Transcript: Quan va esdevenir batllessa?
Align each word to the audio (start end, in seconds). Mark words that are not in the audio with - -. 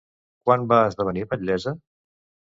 Quan 0.49 0.63
va 0.71 0.79
esdevenir 0.91 1.25
batllessa? 1.33 1.75